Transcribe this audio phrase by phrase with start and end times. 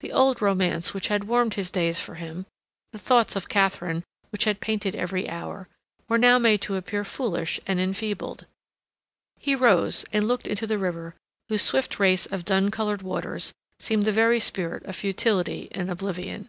[0.00, 2.44] The old romance which had warmed his days for him,
[2.90, 5.68] the thoughts of Katharine which had painted every hour,
[6.08, 8.46] were now made to appear foolish and enfeebled.
[9.38, 11.14] He rose, and looked into the river,
[11.48, 16.48] whose swift race of dun colored waters seemed the very spirit of futility and oblivion.